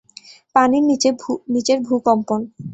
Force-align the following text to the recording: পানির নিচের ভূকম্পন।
পানির 0.55 0.83
নিচের 1.53 1.79
ভূকম্পন। 1.87 2.39